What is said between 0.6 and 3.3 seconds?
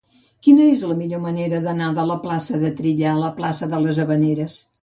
és la millor manera d'anar de la plaça de Trilla a